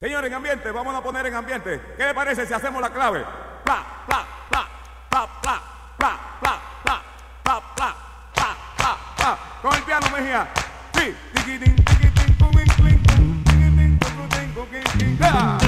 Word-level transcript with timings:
Señores, 0.00 0.30
en 0.30 0.34
ambiente, 0.34 0.70
vamos 0.70 0.94
a 0.94 1.02
poner 1.02 1.26
en 1.26 1.34
ambiente. 1.34 1.80
¿Qué 1.96 2.04
le 2.04 2.14
parece 2.14 2.46
si 2.46 2.54
hacemos 2.54 2.80
la 2.80 2.88
clave? 2.90 3.24
Pla, 3.64 3.84
pla, 4.06 4.24
pla, 4.48 4.68
pla, 5.10 5.28
pla, 5.42 5.60
pla, 5.98 6.20
pla, 6.40 6.60
pla, 6.84 7.02
pla, 7.42 7.62
pla, 7.74 7.94
pla, 8.32 8.56
pla, 8.76 8.96
pla. 9.16 9.38
Con 9.60 9.74
el 9.74 9.82
piano, 9.82 10.06
Mejía. 10.16 10.46
Sí. 10.94 11.16
Tiquitín, 11.34 11.74
tiquitín, 11.74 12.34
cumin, 12.38 12.66
clin, 12.76 13.02
cum, 13.08 13.42
tiquitín, 13.42 13.98
cucutín, 13.98 14.52
cuquín, 14.54 14.84
quin. 14.98 15.18
¡Ya! 15.18 15.58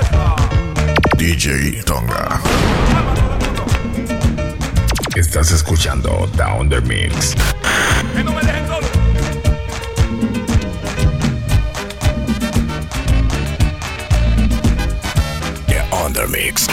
¡Eso! 0.00 0.36
DJ 1.18 1.82
Tonga. 1.82 2.40
Estás 5.14 5.50
escuchando 5.50 6.26
Down 6.38 6.70
the 6.70 6.80
Mix. 6.80 7.34
Que 8.16 8.24
no 8.24 8.32
me 8.32 8.40
mix. 16.28 16.66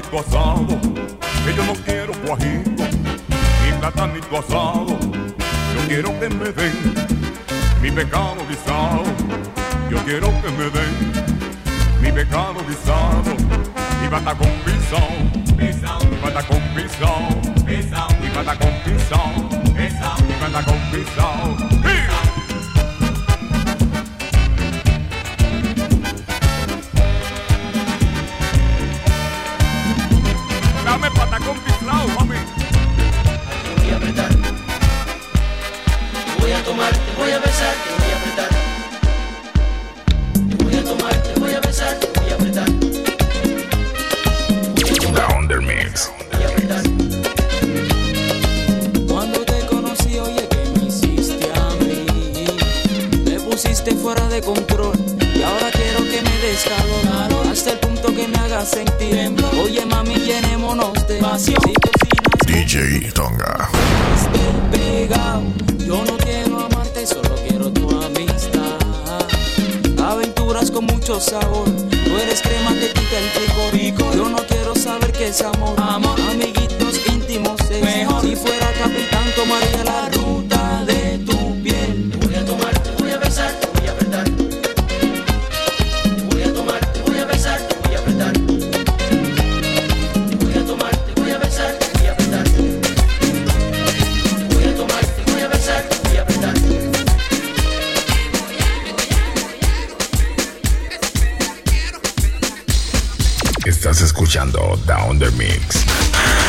Platanito 0.00 0.20
asado. 0.20 0.66
Que 1.44 1.54
yo 1.54 1.64
no 1.64 1.74
quiero 1.84 2.12
guajito, 2.24 2.84
ni 3.64 3.72
platanito 3.80 4.38
asado. 4.38 4.98
Yo 5.74 5.88
quiero 5.88 6.20
que 6.20 6.28
me 6.28 6.50
den 6.50 6.94
mi 7.82 7.90
pecado 7.90 8.36
guisado. 8.48 9.02
Yo 9.90 9.98
quiero 10.04 10.28
que 10.42 10.50
me 10.50 10.70
den 10.70 11.12
mi 12.02 12.12
pecado 12.12 12.54
guisado. 12.66 13.36
Mi 14.00 14.08
bata 14.08 14.34
con 14.34 14.48
pisao, 14.64 15.08
pisao, 15.56 15.98
mi 16.08 16.16
bata 16.22 16.42
con 16.44 16.60
pisao, 16.74 17.28
pisao, 17.66 18.08
mi 18.22 18.28
bata 18.30 18.56
con 18.56 18.72
pisao, 18.84 19.48
pisao, 19.74 20.16
mi 20.26 20.34
bata 20.40 20.64
con 20.64 21.67
sentir. 58.68 59.34
Oye, 59.62 59.84
mami, 59.86 60.14
llenémonos 60.14 60.92
de 61.06 61.18
pasión. 61.18 61.56
Si 61.64 61.72
cocinas 61.74 62.46
DJ 62.46 63.10
Tonga. 63.12 63.68
esté 64.16 64.76
pegado, 64.76 65.42
yo 65.86 66.04
no 66.04 66.16
quiero 66.18 66.60
amarte, 66.66 67.06
solo 67.06 67.34
quiero 67.46 67.70
tu 67.72 67.88
amistad. 67.90 68.78
Aventuras 70.04 70.70
con 70.70 70.84
mucho 70.86 71.20
sabor, 71.20 71.68
tú 71.90 72.16
eres 72.22 72.40
crema 72.42 72.72
que 72.74 72.88
quita 72.88 73.18
el 73.18 73.30
picor. 73.72 74.14
Yo 74.16 74.28
no 74.28 74.38
quiero 74.48 74.74
saber 74.74 75.12
qué 75.12 75.28
es 75.28 75.40
amor, 75.42 75.74
amor. 75.80 76.20
Amiguitos 76.20 76.47
escuchando 104.00 104.78
Down 104.86 105.18
the 105.18 105.30
Mix. 105.32 106.47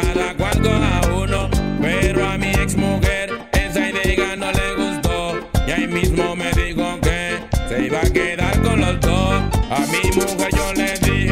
Cada 0.00 0.34
cual 0.34 0.60
coja 0.62 1.00
uno. 1.14 1.48
Pero 1.80 2.28
a 2.28 2.38
mi 2.38 2.50
ex 2.50 2.76
mujer 2.76 3.38
esa 3.52 3.88
idea 3.90 4.36
no 4.36 4.50
le 4.52 4.74
gustó. 4.74 5.38
Y 5.66 5.70
ahí 5.70 5.86
mismo 5.86 6.36
me 6.36 6.50
dijo 6.52 6.98
que 7.00 7.38
se 7.68 7.86
iba 7.86 8.00
a 8.00 8.10
quedar 8.10 8.60
con 8.62 8.80
los 8.80 9.00
dos. 9.00 9.42
A 9.70 9.80
mi 9.92 10.10
mujer 10.16 10.50
yo 10.56 10.72
le 10.74 10.92
dije, 10.98 11.27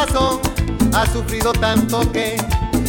ha 0.00 1.06
sufrido 1.12 1.52
tanto 1.52 2.10
que 2.10 2.34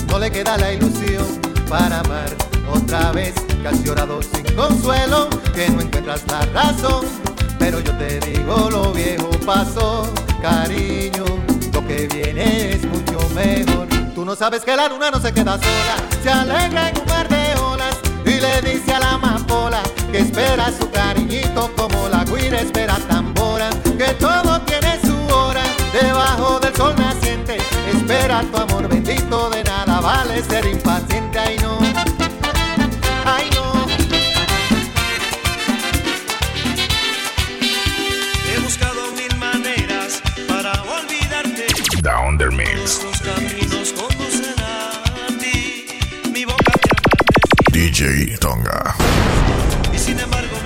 no 0.08 0.18
le 0.18 0.32
queda 0.32 0.58
la 0.58 0.72
ilusión 0.72 1.26
para 1.68 2.00
amar 2.00 2.34
otra 2.74 3.12
vez. 3.12 3.34
Que 3.62 3.68
has 3.68 3.84
llorado 3.84 4.22
sin 4.22 4.56
consuelo, 4.56 5.28
que 5.54 5.70
no 5.70 5.82
encuentras 5.82 6.24
la 6.28 6.46
razón. 6.54 7.06
Pero 7.60 7.82
yo 7.82 7.92
te 7.98 8.20
digo 8.22 8.70
lo 8.72 8.94
viejo 8.94 9.30
pasó, 9.46 10.12
cariño, 10.42 11.26
lo 11.74 11.86
que 11.86 12.08
viene 12.08 12.72
es 12.76 12.86
mucho 12.86 13.20
mejor. 13.36 13.88
Tú 14.16 14.24
no 14.24 14.34
sabes 14.34 14.64
que 14.64 14.76
la 14.76 14.88
luna 14.88 15.12
no 15.12 15.20
se 15.20 15.34
queda 15.34 15.58
sola, 15.58 15.96
se 16.24 16.30
alegra 16.30 16.90
en 16.90 16.98
un 16.98 17.06
mar 17.08 17.28
de 17.28 17.60
olas 17.60 17.98
y 18.26 18.40
le 18.40 18.62
dice 18.62 18.94
a 18.94 19.00
la 19.00 19.12
amapola 19.16 19.84
que 20.12 20.20
espera 20.20 20.72
su 20.72 20.90
cariñito 20.90 21.70
como 21.76 22.08
la 22.08 22.24
guira 22.24 22.62
espera 22.62 22.96
tambora, 23.10 23.70
que 23.98 24.14
todo 24.14 24.51
espera 28.32 28.44
tu 28.52 28.58
amor 28.58 28.88
bendito, 28.88 29.50
de 29.50 29.64
nada 29.64 30.00
vale 30.00 30.42
ser 30.44 30.66
impaciente, 30.66 31.40
ay 31.40 31.58
no. 31.60 31.80
Ay 33.26 33.50
no. 33.54 33.86
He 38.48 38.60
buscado 38.60 39.12
mil 39.14 39.36
maneras 39.38 40.22
para 40.48 40.72
olvidarte. 40.84 41.68
Down 42.02 42.38
the 42.38 42.50
mix. 42.52 43.04
Los 43.04 43.22
DJ 47.72 48.38
Tonga. 48.38 48.96
Y 49.94 49.98
sin 49.98 50.20
embargo 50.20 50.61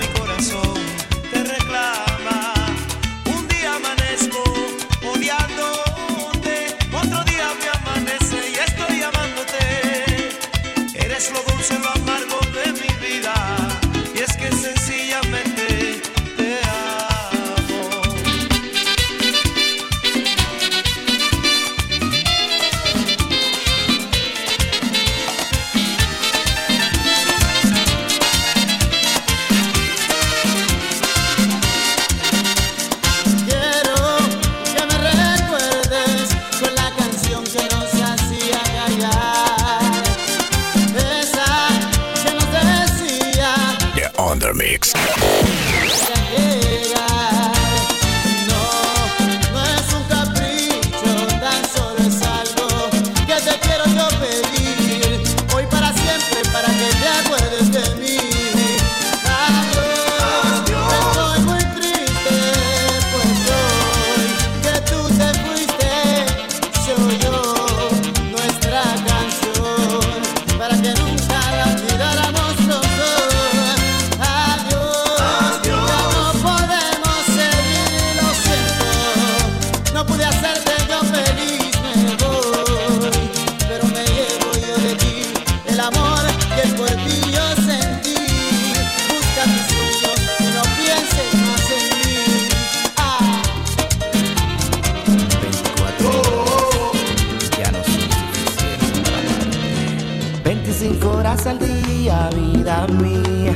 25 100.46 101.10
horas 101.10 101.44
al 101.48 101.58
día, 101.58 102.30
vida 102.32 102.86
mía. 102.86 103.52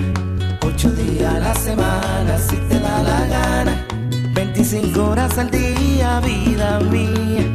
8 0.61 0.91
días 0.91 1.35
a 1.37 1.39
la 1.39 1.55
semana, 1.55 2.37
si 2.37 2.57
te 2.57 2.81
da 2.81 3.03
la 3.05 3.27
gana. 3.27 3.87
25 4.35 5.01
horas 5.01 5.39
al 5.39 5.53
día, 5.53 6.19
vida 6.19 6.81
mía. 6.81 7.47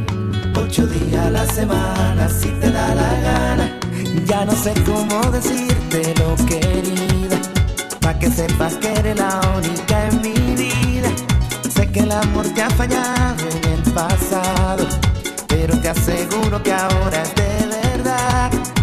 8 0.58 0.86
días 0.86 1.26
a 1.26 1.30
la 1.30 1.44
semana, 1.44 2.30
si 2.30 2.48
te 2.48 2.70
da 2.70 2.94
la 2.94 3.12
gana. 3.20 3.78
Ya 4.24 4.46
no 4.46 4.52
sé 4.52 4.72
cómo 4.86 5.30
decirte 5.30 6.14
lo 6.18 6.34
querida. 6.46 7.38
Pa' 8.00 8.18
que 8.18 8.30
sepas 8.30 8.76
que 8.76 8.90
eres 8.90 9.18
la 9.18 9.38
única 9.54 10.08
en 10.08 10.22
mi 10.22 10.54
vida. 10.56 11.10
Sé 11.68 11.92
que 11.92 12.00
el 12.00 12.12
amor 12.12 12.46
te 12.54 12.62
ha 12.62 12.70
fallado 12.70 13.44
en 13.50 13.72
el 13.74 13.92
pasado. 13.92 14.86
Pero 15.46 15.76
te 15.78 15.90
aseguro 15.90 16.62
que 16.62 16.72
ahora 16.72 17.22
es 17.22 17.34
de 17.34 17.66
verdad 17.82 18.75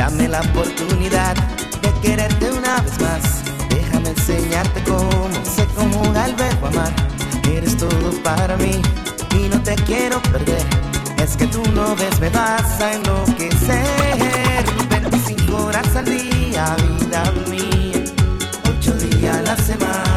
Dame 0.00 0.28
la 0.28 0.40
oportunidad 0.40 1.36
de 1.82 1.92
quererte 2.00 2.50
una 2.50 2.80
vez 2.80 2.98
más. 3.02 3.42
Déjame 3.68 4.08
enseñarte 4.08 4.82
cómo 4.84 5.28
se 5.44 5.66
conjuga 5.74 6.24
el 6.24 6.34
verbo 6.36 6.68
amar. 6.68 6.90
Eres 7.46 7.76
todo 7.76 8.10
para 8.22 8.56
mí 8.56 8.80
y 9.32 9.48
no 9.50 9.62
te 9.62 9.74
quiero 9.74 10.18
perder. 10.22 10.64
Es 11.22 11.36
que 11.36 11.46
tú 11.48 11.62
no 11.74 11.94
ves, 11.96 12.18
me 12.18 12.30
vas 12.30 12.80
a 12.80 12.94
enloquecer. 12.94 14.64
25 14.88 15.64
horas 15.66 15.94
al 15.94 16.06
día, 16.06 16.74
vida 16.98 17.32
mía. 17.50 18.02
8 18.78 18.94
días 18.94 19.36
a 19.36 19.42
la 19.42 19.56
semana. 19.58 20.09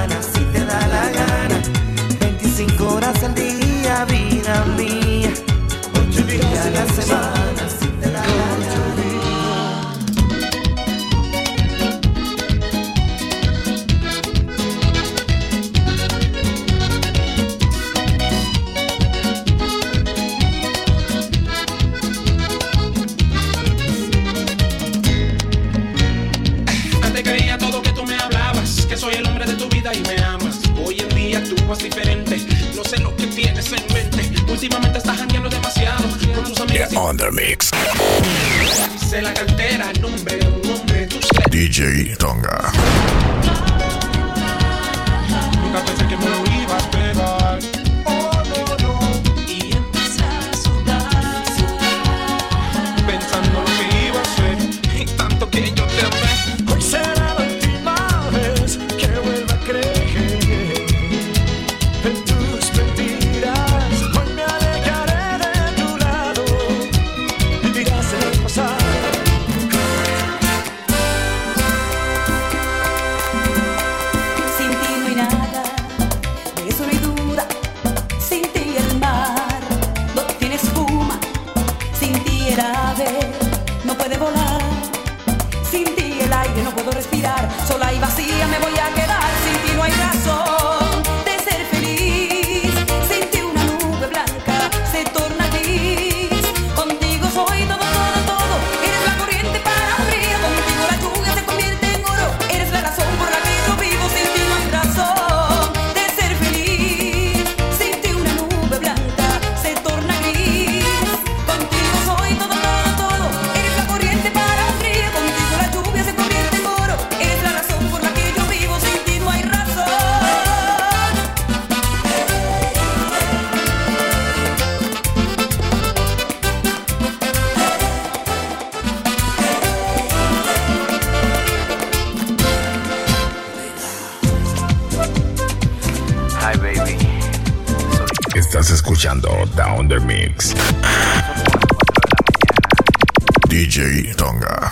Tonga. 144.24 144.72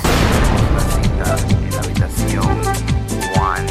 En 1.19 1.27
la 1.27 2.07
one, 3.35 3.67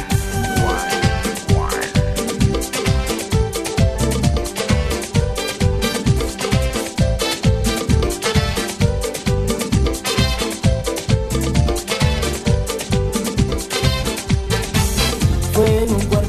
one, 15.55 16.09
one. 16.11 16.20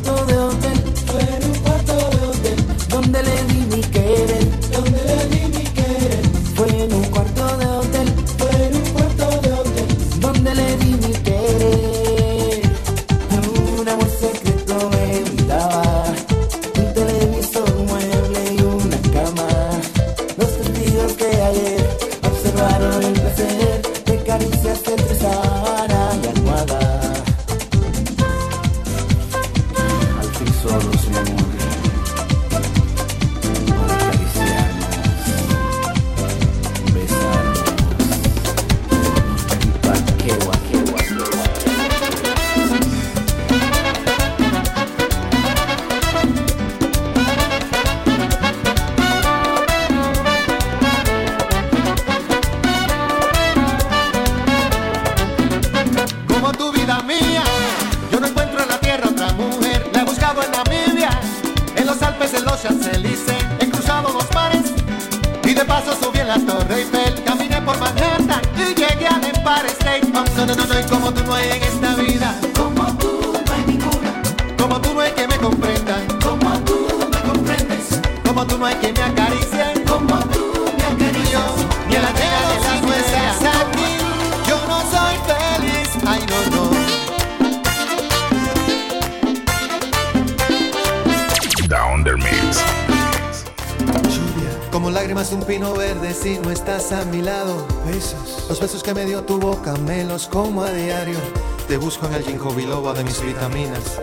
Los 98.49 98.61
besos 98.61 98.83
que 98.83 98.93
me 98.93 99.07
dio 99.07 99.23
tu 99.25 99.39
boca 99.39 99.75
me 99.87 100.05
los 100.05 100.27
como 100.27 100.63
a 100.63 100.71
diario. 100.71 101.19
Te 101.67 101.79
busco 101.79 102.07
en 102.07 102.15
el 102.15 102.23
ginkgo 102.23 102.51
biloba 102.51 102.93
de 102.93 103.05
mis 103.05 103.25
vitaminas. 103.25 103.99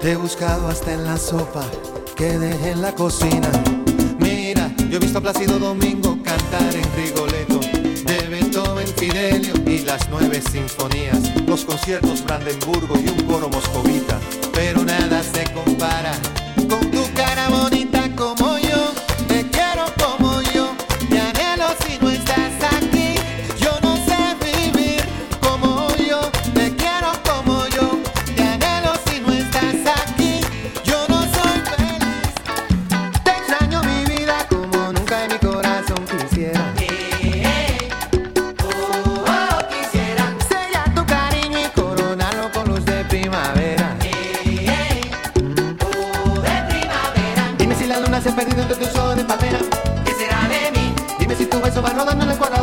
Te 0.00 0.12
he 0.12 0.16
buscado 0.16 0.68
hasta 0.68 0.94
en 0.94 1.04
la 1.04 1.18
sopa 1.18 1.62
que 2.16 2.38
dejé 2.38 2.70
en 2.70 2.80
la 2.80 2.94
cocina. 2.94 3.50
Mira, 4.18 4.74
yo 4.88 4.96
he 4.96 4.98
visto 4.98 5.18
a 5.18 5.20
Plácido 5.20 5.58
Domingo 5.58 6.18
cantar 6.24 6.74
en 6.74 6.84
Rigoletto. 6.96 7.60
De 7.60 8.28
Beethoven, 8.30 8.88
Fidelio 8.96 9.52
y 9.66 9.80
las 9.80 10.08
nueve 10.08 10.40
sinfonías. 10.50 11.20
Los 11.46 11.66
conciertos 11.66 12.24
Brandenburgo 12.24 12.98
y 12.98 13.08
un 13.10 13.26
coro 13.26 13.50
moscovita. 13.50 14.18
Pero 14.54 14.82
nada 14.84 15.22
se 15.22 15.44
compara 15.52 16.12
con 16.68 16.90
tu 16.90 17.02
cara 17.14 17.50
bonita. 17.50 17.79
se 48.20 48.28
ha 48.28 48.36
perdido 48.36 48.62
entre 48.62 48.76
tus 48.76 48.94
ojos 48.96 49.16
de 49.16 49.24
palmera. 49.24 49.58
¿Qué 50.04 50.12
será 50.12 50.46
de 50.48 50.78
mí? 50.78 50.94
Dime 51.18 51.34
si 51.34 51.46
tu 51.46 51.60
beso 51.60 51.80
va 51.80 51.90
rodando 51.90 52.24
en 52.24 52.30
el 52.30 52.36
cuadro 52.36 52.59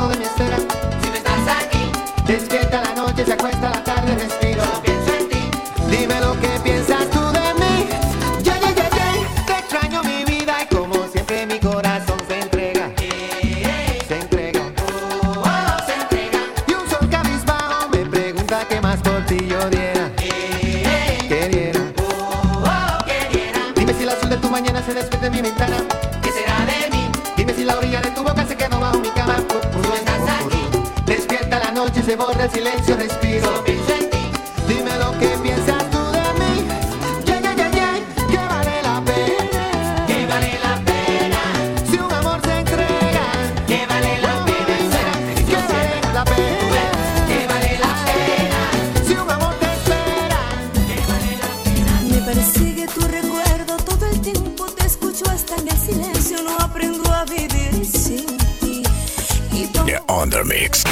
Mix. 60.48 60.84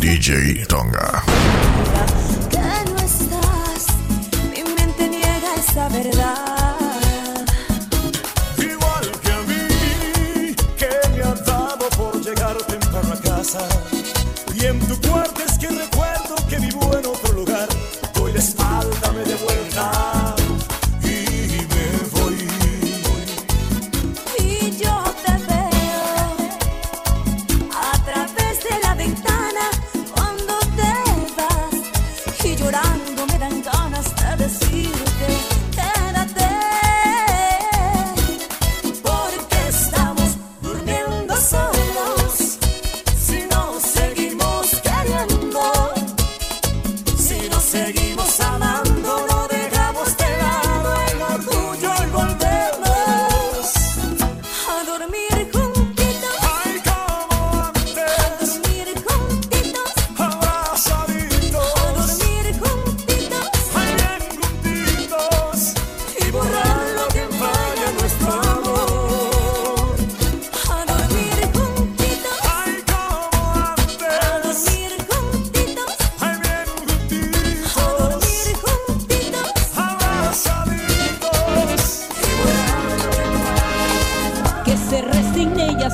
DJ 0.00 0.66
Tonga. 0.66 1.45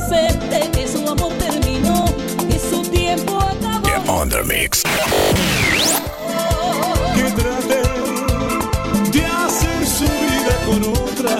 acepte 0.03 0.71
que 0.71 0.89
su 0.89 1.09
amor 1.09 1.33
terminó 1.39 2.05
y 2.49 2.59
su 2.59 2.83
tiempo 2.83 3.39
acabó. 3.39 3.83
The 3.83 4.11
Undermix. 4.11 4.83
Que 7.15 7.23
traten 7.41 9.13
de 9.13 9.27
hacer 9.27 9.87
su 9.87 10.05
vida 10.05 10.55
con 10.67 10.81
otra, 10.91 11.37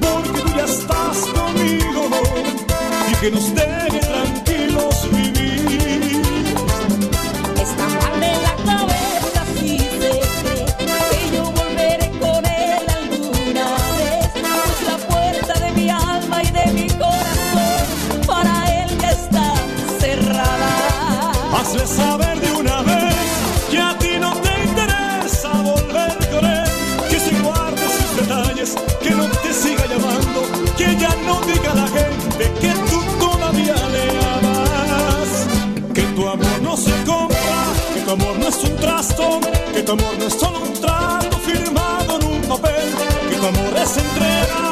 porque 0.00 0.40
tú 0.40 0.48
ya 0.56 0.64
estás 0.64 1.18
conmigo 1.34 2.08
y 3.10 3.14
que 3.16 3.30
nos 3.30 3.54
dejen 3.54 4.11
que 39.74 39.82
tu 39.82 39.92
amor 39.92 40.18
no 40.18 40.26
es 40.26 40.34
solo 40.34 40.60
un 40.60 40.72
trato 40.72 41.36
firmado 41.38 42.18
en 42.18 42.26
un 42.26 42.42
papel, 42.42 42.90
que 43.28 43.36
tu 43.36 43.46
amor 43.46 43.76
es 43.76 43.96
entrega. 43.96 44.71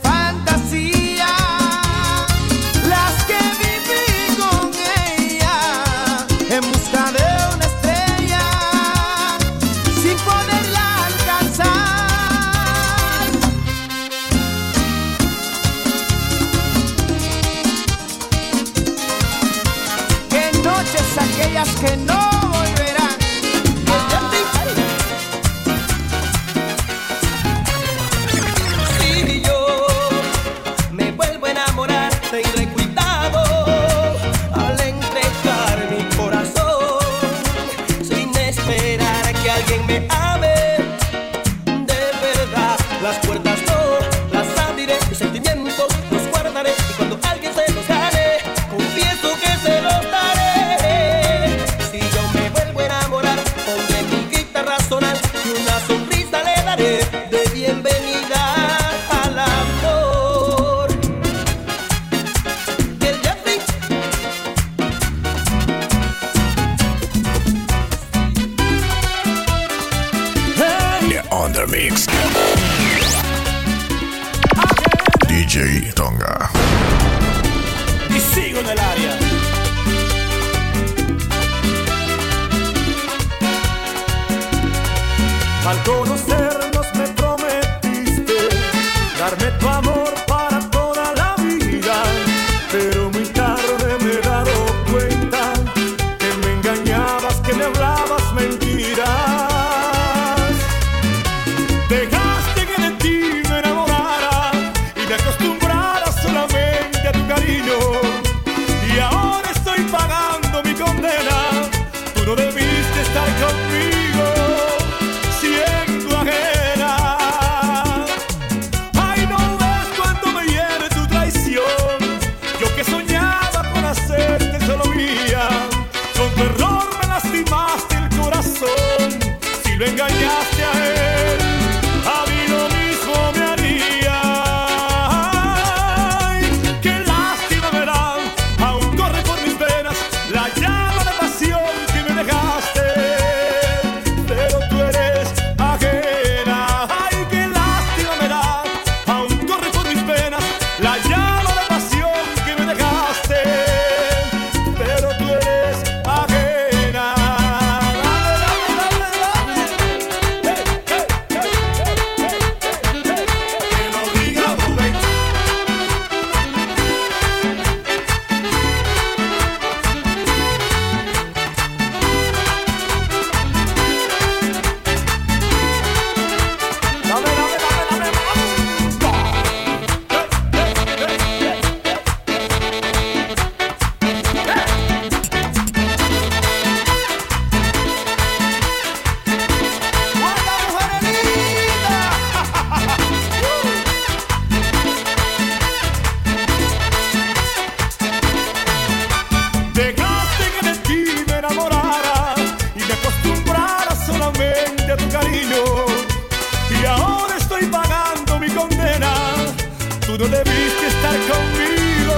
Tú 210.11 210.17
no 210.17 210.27
debiste 210.27 210.87
estar 210.87 211.17
conmigo 211.31 212.17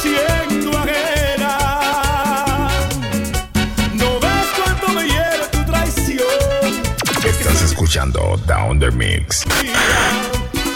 siendo 0.00 0.78
ajena. 0.78 1.58
No 3.92 4.18
ves 4.18 4.46
cuánto 4.56 4.88
me 4.94 5.06
hiere 5.06 5.46
tu 5.52 5.64
traición. 5.64 6.82
¿Qué 7.20 7.28
Estás 7.28 7.60
escuchando 7.60 8.40
Down 8.46 8.80
the 8.80 8.90
Mix. 8.90 9.44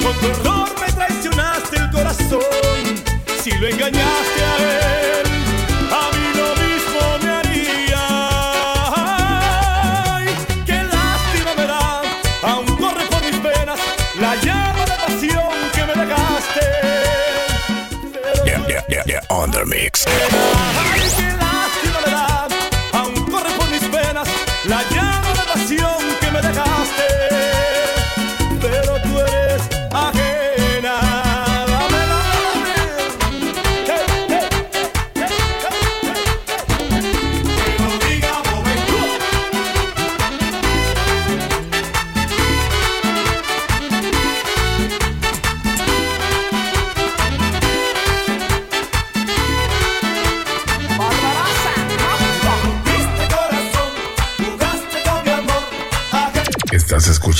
Con 0.03 0.15
tu 0.19 0.27
error 0.27 0.69
me 0.79 0.93
traicionaste 0.93 1.77
el 1.79 1.91
corazón. 1.91 2.43
Si 3.43 3.51
lo 3.53 3.69
engañaste 3.69 4.45
a 4.45 5.21
él. 5.23 5.32
Army. 19.63 19.92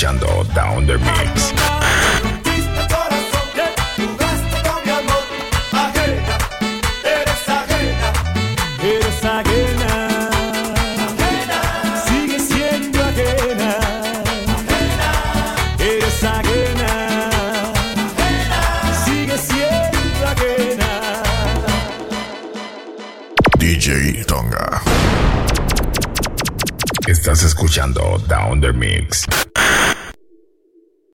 Escuchando 0.03 0.43
Down 0.53 0.85
the 0.85 0.97
Mix. 0.97 1.53
Eres 8.83 9.23
ajena, 9.23 10.29
sigue 12.05 12.37
siendo 12.37 13.01
ajena, 13.01 13.77
eres 15.79 16.23
ajena, 16.23 17.31
sigue 19.05 19.37
siendo 19.37 20.27
ajena. 20.27 21.23
DJ 23.57 24.25
Tonga. 24.25 24.81
Estás 27.07 27.43
escuchando 27.43 28.17
Down 28.27 28.59
the 28.59 28.73
Mix. 28.73 29.25